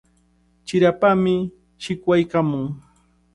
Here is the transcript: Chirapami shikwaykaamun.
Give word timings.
Chirapami 0.65 1.35
shikwaykaamun. 1.83 2.65